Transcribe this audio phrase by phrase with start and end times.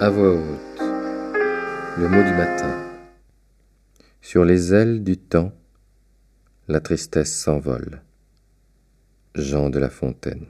[0.00, 2.72] À voix haute, le mot du matin.
[4.20, 5.52] Sur les ailes du temps,
[6.68, 8.02] la tristesse s'envole.
[9.34, 10.46] Jean de La Fontaine.